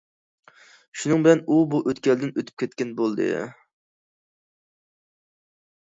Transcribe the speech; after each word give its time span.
شۇنىڭ 1.01 1.25
بىلەن 1.27 1.43
ئۇ 1.47 1.57
بۇ 1.73 1.81
ئۆتكەلدىن 1.91 2.33
ئۆتۈپ 2.35 2.63
كەتكەن 2.63 2.97
بولدى. 3.03 3.27